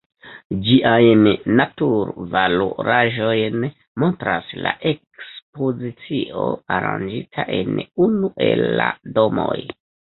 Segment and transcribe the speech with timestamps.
[0.67, 1.19] Ĝiajn
[1.59, 3.69] natur-valoraĵojn
[4.05, 6.49] montras la ekspozicio
[6.81, 9.59] aranĝita en unu el la domoj.